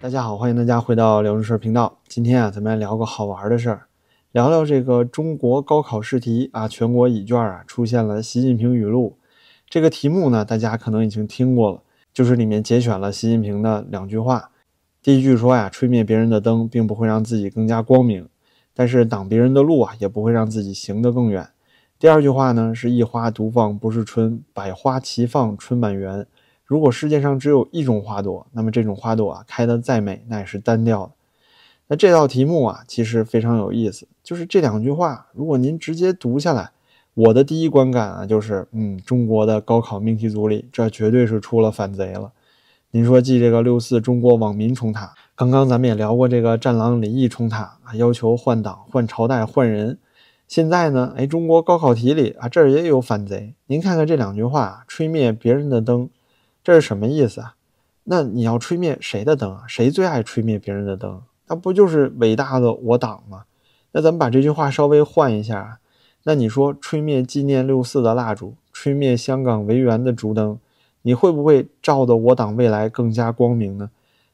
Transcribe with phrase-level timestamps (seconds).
[0.00, 1.98] 大家好，欢迎大家回到聊正事儿频道。
[2.08, 3.86] 今天啊，咱们来聊个好玩的事儿，
[4.32, 9.16] 聊聊这个中国高考试题啊，全国乙卷啊出现了习近平语录。
[9.68, 14.50] 这个题目呢，大家可能已经听过了，就是里面节选了习近平的两句话。
[15.02, 18.28] 第一句说呀，吹灭别人的灯，并不会让自己更加光明，
[18.74, 21.48] 但是挡别人的路啊，也不会让自己行得更远。
[21.98, 26.26] 第二句话呢，是一花独放不是春，百花齐放春满园。
[26.66, 31.12] 如果世界上只有一种花朵，那么这种花朵啊，开得再美，那也是单调的。
[31.88, 36.70] 那这道题目啊，其实非常有意思，就是这两句话，如果您直接读下来，
[37.12, 42.32] 我的第一观感啊，就是，嗯，中国的高考命题组里，这绝对是出了反贼了。
[42.92, 49.98] 您说继这个六四中国网民冲塔，刚刚咱们也聊过这个战狼李毅冲塔啊，要求换党、换朝代、换人。
[50.48, 53.54] 现在呢，哎，中国高考题里啊，这儿也有反贼。
[53.66, 56.08] 您看看这两句话，吹灭别人的灯。
[56.64, 57.56] 这是什么意思啊？
[58.04, 59.64] 那你要吹灭谁的灯啊？
[59.68, 61.20] 谁最爱吹灭别人的灯？
[61.46, 63.44] 那不就是伟大的我党吗？
[63.92, 65.78] 那咱们把这句话稍微换一下啊，
[66.22, 70.58] 那你说吹灭纪念六四的蜡烛，吹灭香港维园的烛灯，
[71.02, 73.90] 你会不会照得我党未来更加光明呢？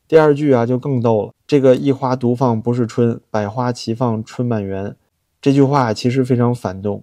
[0.06, 4.94] 第二句啊就更逗了，这个一花独放不是春，百花齐放春满园，
[5.42, 7.02] 这句话其实非常反动。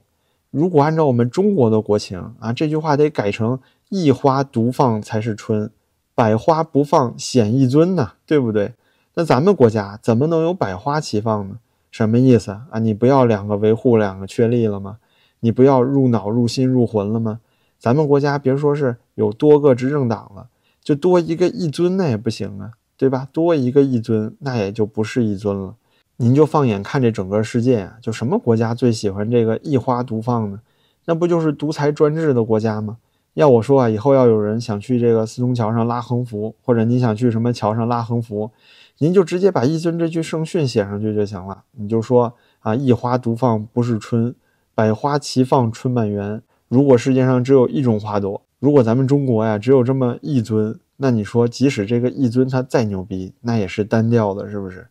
[0.52, 3.60] 如果按照我们中国的国情啊，这句话得改成。
[3.90, 5.72] 一花独放才是春，
[6.14, 8.74] 百花不放显一尊呐，对不对？
[9.14, 11.60] 那咱们国家怎么能有百花齐放呢？
[11.90, 12.80] 什么意思啊？
[12.80, 14.98] 你不要两个维护，两个确立了吗？
[15.40, 17.40] 你不要入脑、入心、入魂了吗？
[17.80, 20.48] 咱们国家别说是有多个执政党了，
[20.84, 23.28] 就多一个一尊那也不行啊，对吧？
[23.32, 25.76] 多一个一尊，那也就不是一尊了。
[26.18, 30.60] 您就放眼看这整个世界啊，就什么国家最喜欢这个一花独放呢？
[31.06, 32.98] 那不就是独裁专制的国家吗？
[33.38, 38.50] 要我说啊，以后要有人想去这个四通桥上拉横幅，或者你想去什么桥上拉横幅，
[38.98, 41.64] 您就直接把一尊这句圣训写上去就行了。
[41.74, 44.34] 你就说啊，一花独放不是春，
[44.74, 46.42] 百花齐放春满园。
[46.68, 54.88] 如果世界上只有一种花朵，如果咱们中国呀只有这么一尊，那你说即使这个一尊它再牛逼，那也是单调的，是不是？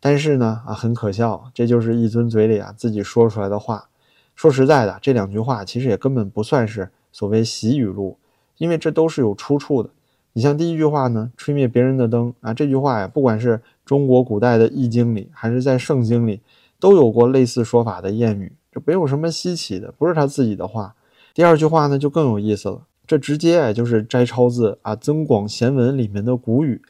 [0.00, 3.90] 但是呢啊，很可笑，这就是一尊嘴里啊自己说出来的话。
[4.34, 6.90] 说实在的，这两句话其实也根本不算是。
[7.16, 8.18] 所谓习语录，
[8.58, 9.88] 因为这都是有出处的。
[10.34, 16.42] 你像第一句话呢，吹灭别人的灯啊，这句话呀，不管是中国古代的易经里，还是在圣经里，
[16.78, 20.94] 都有过类似说法的谚语，这没有什么稀奇的，不是他自己的话。
[21.32, 26.82] 第二句话呢，就更有意思了，这直接哎就是摘抄自啊《增广贤文》里面的古语，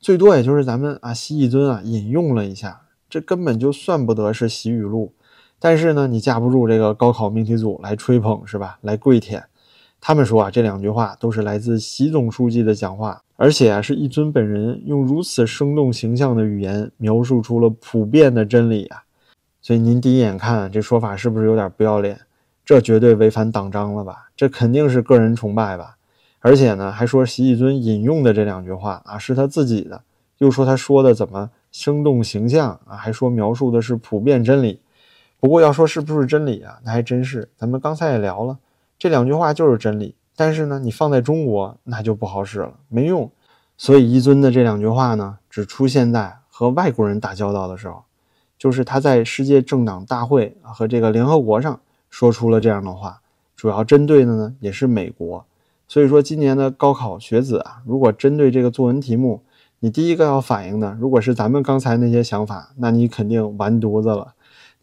[0.00, 2.80] 最多也就是咱们啊西一尊啊引用了一下，
[3.10, 5.12] 这根本就算不得是习语录。
[5.58, 8.78] 但是呢，你架不住这个高考命题组来吹捧是吧？
[8.80, 9.44] 来跪舔。
[10.06, 19.02] 他们说啊，这两句话都是来自习总书记的讲话，而且啊，是一尊本人用如此生动形象的语言描述出了普遍的真理啊。
[19.62, 22.20] 所以您第一眼看这说法是不是有点不要脸？
[22.66, 24.28] 这绝对违反党章了吧？
[24.36, 25.96] 这肯定是个人崇拜吧？
[26.40, 30.02] 而且呢，还说习一尊引用的这两句话啊是他自己的，
[30.36, 32.94] 又说他说的怎么生动形象啊？
[32.94, 34.80] 还说描述的是普遍真理。
[35.40, 37.48] 不过要说是不是真理啊，那还真是。
[37.56, 38.58] 咱们刚才也聊了。
[38.98, 43.30] 这两句话就是真理，但是呢，你放在中国那就不好使了，没用。
[43.76, 48.04] 所以一尊的这两句话呢，只出现在和外国人打交道的时候，
[48.56, 53.20] 就是他在世界政党大会和这个联合国上说出了这样的话，
[53.56, 55.44] 主要针对的呢也是美国。
[55.88, 59.42] 所以说今年的高考学子啊，如果针对这个作文题目，
[59.80, 64.33] 你第一个要反映的，如果是咱们刚才那些想法，那你肯定完犊子了。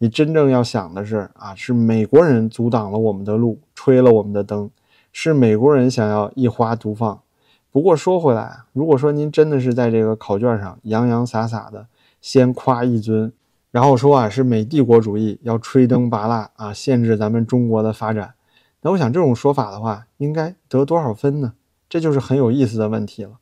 [0.02, 4.68] 你真正要想的是啊，是美国人阻挡了我们的路，吹了我们的灯，
[5.12, 7.22] 是美国人想要一花独放。
[7.70, 11.86] 不过说回来，如果说您真的是在这个考卷上洋洋洒洒的
[12.20, 13.32] 先夸一尊，
[13.70, 18.34] 然后说啊是美帝国主义要吹灯拔蜡啊，限制咱们中国的发展，
[18.80, 21.52] 那我想这种说法的话，应该得多少分呢？
[21.88, 23.34] 这就是很有意思的问题了，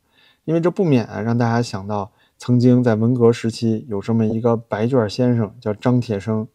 [0.45, 2.13] 因为这不免让大家想到。
[2.41, 6.49] 曾经在文革时期，有这么一个白卷先生，叫张铁生。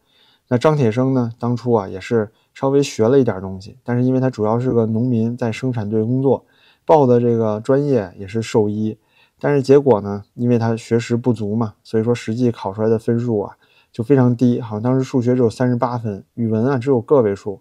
[0.48, 6.44] 那张铁生呢，当初啊也是稍微学了一点东西，但是因为他主要是个农民，在生产队工作，
[6.84, 8.98] 报的这个专业也是兽医。
[9.38, 13.56] 但是结果呢，因为他学识不足嘛，所以说实际考出来的分数啊
[13.92, 17.60] 就非常低，好像当时数学只有三十八分，语文啊只有个位数。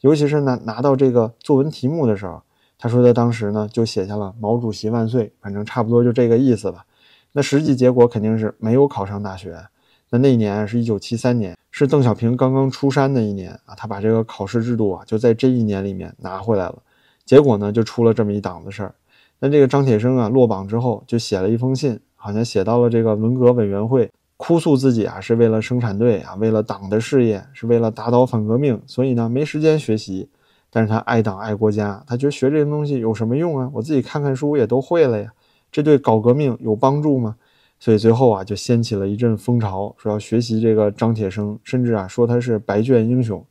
[0.00, 2.40] 尤其是拿拿到这个作文题目的时候，
[2.78, 6.86] 他说他当时呢就写下了“毛主席万岁”，反正差不多就这个意思吧。
[7.38, 9.56] 那实际结果肯定是没有考上大学。
[10.10, 13.76] 那那一年是一九七三年，是邓小平刚刚出山的一年啊。
[13.76, 16.82] 他把这个考试制度啊，就在这一年里面拿回来了。
[17.24, 18.92] 结果呢，就出了这么一档子事儿。
[19.38, 30.28] 那这个张铁生啊，落榜之后就写了一封信好像写到了这个文革委员会，哭诉自己啊是为了生产队啊，为了党的事业，是为了打倒反革命，所以呢没时间学习。
[30.70, 33.70] 但是他爱党爱国家，他觉得学这些东西有什么用啊？
[33.72, 35.30] 我自己看看书也都会了呀，
[35.70, 37.36] 这对搞革命有帮助吗？
[37.80, 43.44] 所以最后啊就掀起了一阵风潮，说要学习这个张铁生，甚至啊说他是白卷英雄。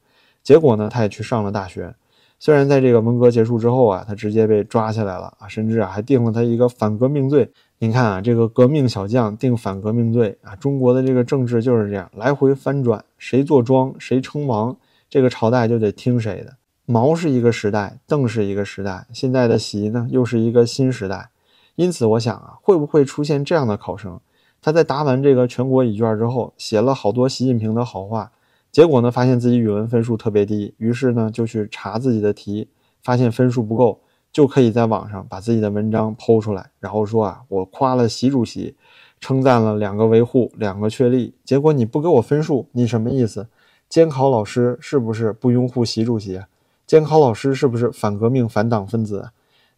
[0.43, 1.95] 结果呢，他也去上了大学。
[2.39, 7.49] 虽然在这个文革结束之后啊，他直接被抓起来了啊，甚至啊还定了他一个反革命罪。
[7.79, 14.75] 您看啊，这个革命小将定反革命罪啊，中国的这个政治就是这样来回翻转，谁坐庄谁称王，
[15.09, 16.57] 这个朝代就得听谁的。
[16.85, 21.29] 毛是一个时代，邓是一个时代，现在的习呢又是一个新时代。
[21.77, 24.19] 因此，我想啊，会不会出现这样的考生？
[24.63, 28.31] 他在答完这个全国乙卷之后，写了好多习近平的好话。
[28.71, 32.67] 结果呢，发现自己语文分数特别低，于是呢就去查自己的题，
[33.03, 34.01] 发现分数不够，
[34.31, 38.75] 就可以在网上把自己的文章剖出来，然后说啊，我夸了习主席，
[39.21, 41.35] 称赞了两个维护，两个确立。
[41.45, 43.47] 结果你不给我分数，你什么意思？
[43.87, 46.41] 监考老师是不是不拥护习主席？
[46.87, 49.29] 监考老师是不是反革命、反党分子？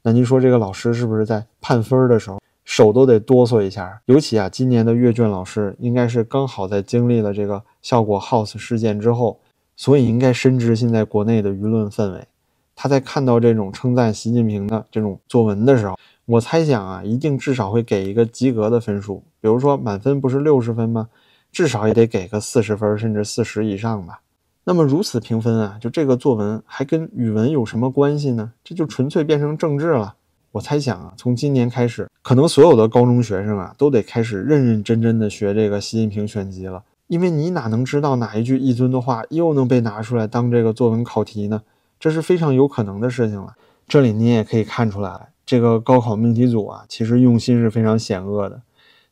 [0.03, 2.39] 那您说这个老师是不是在判分的时候？
[2.65, 9.39] 手都得哆嗦一下，尤其啊，今年的阅卷老师应该是刚好在经历了这个效果 House 事件之后，
[9.75, 12.27] 所以应该深知现在国内的舆论氛围。
[12.75, 19.23] 他在看到这种称赞习近平的这种作文的时候，我猜想啊，一定至少会给一个及格的分数。
[19.41, 21.09] 比如说满分不是六十分吗？
[21.51, 24.21] 至少也得给个四十分，甚至四十以上吧。
[24.69, 28.51] 那么如此评分啊，就这个作文还跟语文有什么关系呢？
[28.63, 30.13] 这就纯粹变成政治了。
[30.51, 36.83] 我猜想啊，从今年开始，可能所有的高中学生啊，都得开始认认真真的学这个习近平选集了。
[37.07, 41.63] 因为你哪能知道哪一句一尊的话又能被拿出来当这个作文考题呢？
[41.99, 43.55] 这是非常有可能的事情了。
[43.87, 48.61] 这里你也可以看出来，这个高考命题组啊，其实用心是非常险恶的。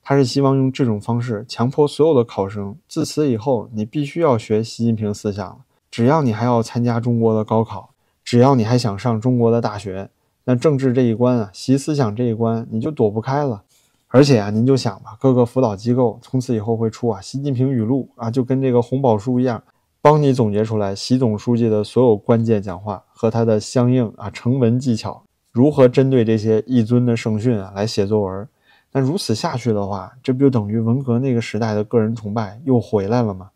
[0.09, 5.57] 他是希望用这种方式强迫所有的考生，自此以后你必须要学习近平思想了。
[5.91, 7.89] 只要你还要参加中国的高考，
[8.23, 10.09] 只要你还想上中国的大学。
[10.45, 13.61] 那政治这一关啊，习思想这一关你就躲不开了。
[14.07, 19.61] 而且啊，您就想吧，各个辅导机构从此以后会出啊习近平语录啊，就跟这个红宝书一样，
[20.01, 25.21] 帮你总结出来习总书记的所有关键讲话和他的相应啊成文技巧，
[25.51, 28.47] 如何针对这些一尊的圣训啊来写作文。
[28.97, 33.51] 那如此下去的话，这不就等于文革那个时代的个人崇拜又回来了吗？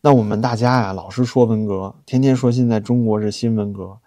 [0.00, 3.98] 那我们大家呀，老是说文革，天天说现在中国是新文革。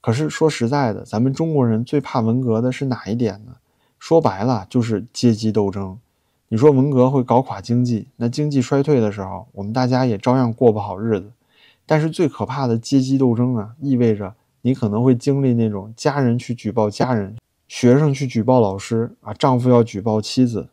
[0.00, 3.56] 可是说实在的，咱们中国人最怕文革的是哪一点呢？
[3.98, 5.98] 说白了就是阶级斗争。
[6.48, 11.30] 你说文革会搞垮经济，那经济衰退的时候，我们大家也照样过不好日子。
[11.84, 17.36] 但是最可怕的阶级斗争啊，意味着你可能会经历那种家人去举报家人，
[17.68, 20.70] 学生去举报老师啊，丈夫要举报妻子，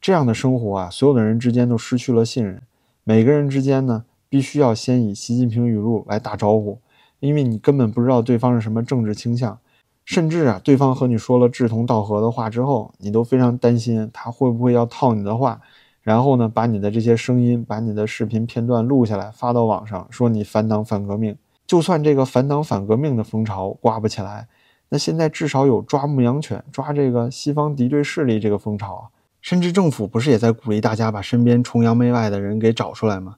[0.00, 2.60] 这样的生活啊，所有的人之间都失去了信任。
[3.04, 6.80] 每个人之间呢，必须要先以习近平语录来打招呼。
[7.20, 9.56] 因为你根本不知道对方是什么政治倾向，
[10.04, 15.60] 甚至啊，对方和你说了志同道合的话之后，你都非常担心他会不会要套你的话，
[16.02, 21.36] 然后呢，把你的这些声音、把你的视频片段录下来发到网上，说你反党反革命。
[21.64, 24.48] 就算这个反党反革命的风潮刮不起来，
[24.92, 29.04] 那现在至少有抓牧羊犬、抓这个西方敌对势力这个风潮啊。
[29.40, 33.36] 甚至政府不是也在鼓励大家把身边崇洋媚外的人给找出来吗？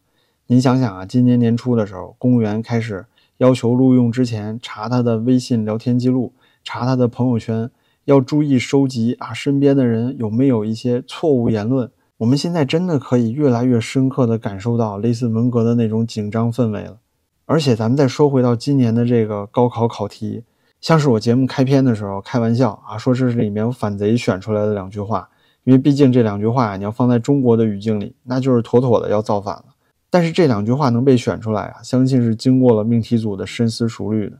[0.48, 3.06] 您想想啊，今年年初的时候，公务员开始。
[3.38, 6.32] 要求录用之前查他的微信聊天记录，
[6.62, 7.68] 查他的朋友圈，
[8.04, 11.90] 要注意收集啊身边的人有没有一些错误言论。
[12.18, 16.98] 我们现在真的可以越来越深刻地感受到类似文革的那种紧张氛围了。
[17.44, 20.44] 而且咱们再说回到今年的这个高考考题，
[20.84, 25.26] 像是我节目开篇的时候开玩笑啊，说这是里面反贼选出来的两句话，
[25.62, 29.64] 因为毕竟这两句话你要放在中国的语境里，那就是妥妥的要造反了。
[30.10, 34.36] 但是这两句话能被选出来啊，相信是经过了命题组的深思熟虑的。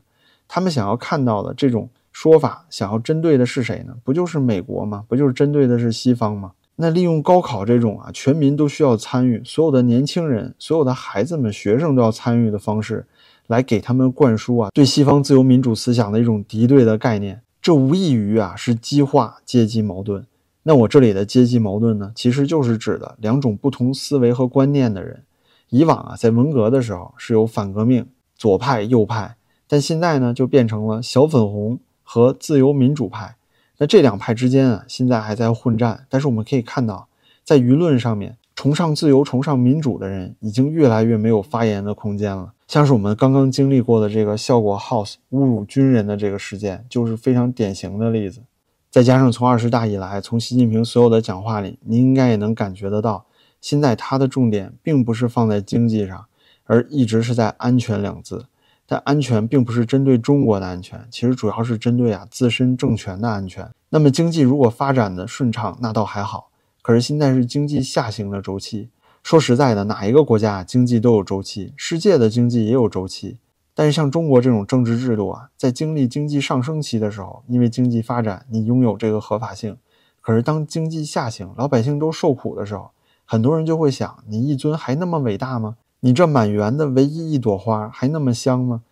[0.47, 3.95] 他们想要看到的这种说法，想要针对的是谁呢？
[4.03, 5.03] 不就是美国吗？
[5.07, 6.51] 不就是针对的是西方吗？
[6.75, 13.07] 那利用高考这种啊，全民都需要参与，所有的年轻人、所有的孩子们、学生都要参与的方式，
[13.47, 20.25] 来给他们灌输啊对西方自由民主思想的一种敌对的概念，这无异于啊是激化阶级矛盾。
[20.63, 25.23] 那我这里的阶级矛盾呢，其实就是指的两种不同思维和观念的人。
[25.69, 29.35] 以往啊，在文革的时候是有反革命左派、右派，
[29.67, 33.35] 但现在呢，就变成了小粉红和自由民主派。
[33.77, 36.05] 那这两派之间啊，现在还在混战。
[36.09, 37.07] 但是我们可以看到，
[37.43, 42.53] 在舆论上面，崇尚自由、崇尚民主的人已经越来越没有发言的空间了。
[42.67, 48.41] 像是我们刚刚经历过的这个效果 House 侮辱军人的这个事件，就是非常典型的例子。
[48.89, 53.25] 再加上从二十大以来，从习近平所有的讲话里，您应该也能感觉得到，
[53.61, 56.25] 现在他的重点并不是放在经济上，
[56.63, 58.45] 而一直是在安全两字。
[58.87, 63.67] 但安全并不是针对中国的安全，其实主要是针对啊自身政权的安全。
[63.89, 66.49] 那么经济如果发展的顺畅，那倒还好。
[66.81, 68.89] 可是现在是经济下行的周期。
[69.25, 73.39] 说实在的，哪一个国家经济都有周期，世界的经济也有周期。
[73.73, 79.75] 但是像中国这种政治制度啊，在经历经济上升期的时候，因为经济发展，你拥有这个合法性。
[80.21, 82.91] 可是当经济下行，老百姓都受苦的时候，
[83.25, 85.77] 很多人就会想：你一尊还那么伟大吗？
[86.01, 88.83] 你这满园的唯一一朵花还那么香吗？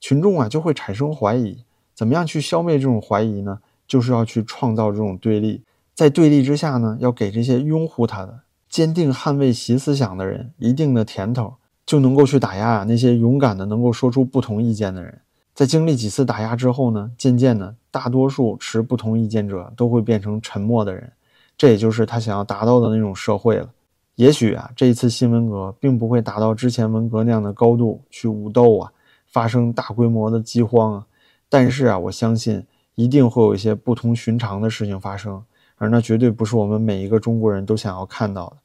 [0.00, 1.64] 群众啊就会产生怀疑。
[1.94, 3.58] 怎么样去消灭这种怀疑呢？
[3.86, 5.60] 就是要去创造这种对立，
[5.94, 8.40] 在对立之下呢，要给这些拥护他的、
[8.72, 11.52] 坚定捍卫习思想的人一定的甜头，
[11.84, 15.20] 就能够去打压那些勇敢的、能够说出不同意见的人。
[15.54, 21.12] 在经历几次打压之后呢，渐渐的，大多数持不同意见者都会变成沉默的人。
[21.58, 23.68] 这也就是他想要达到的那种社会了。
[24.14, 28.90] 也许啊，这一次新文革并不会达到之前文革那样的高度去武斗啊，
[29.26, 31.06] 发生大规模的饥荒啊，
[31.50, 32.64] 但是啊，我相信
[32.94, 35.42] 一定会有一些不同寻常的事情发生，
[35.76, 38.56] 而那绝对不是我们每一个中国人都想要看到的。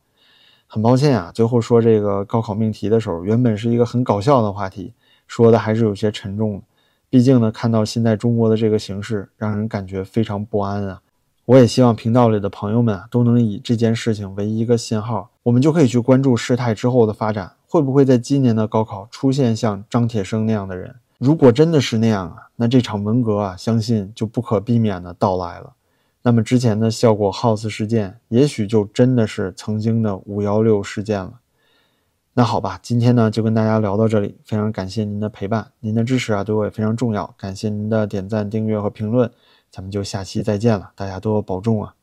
[0.67, 4.93] 很抱歉啊，最后说这个高考命题的时候，原本是一个很搞笑的话题，
[5.25, 6.61] 说的还是有些沉重的。
[7.09, 11.01] 毕竟呢，看到现在中国的这个形势，让人感觉非常不安啊。
[11.45, 20.93] 我也希望频道里的朋友们啊，都能以这件事情为一个信号，我们就可以去关注事态之后的发展，会不会在今年的高考出现像张铁生那样的人？
[21.17, 25.71] 如果真的是那样啊，那这场文革啊，相信就不可避免的到来了。
[26.27, 31.39] 那么之前的效果 House 事件，也许就真的是曾经的五幺六事件了。
[32.33, 39.31] 那好吧，今天呢就跟大家聊到这里，非常感谢您的陪伴，您的支持啊对我也非常重要，感谢您的点赞、订阅和评论。
[39.71, 41.95] 咱们就下期再见了，大家多保重啊！